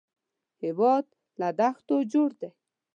هېواد 0.63 1.05
له 1.39 1.47
دښتو 1.59 1.95
جوړ 2.13 2.29
دی 2.39 2.49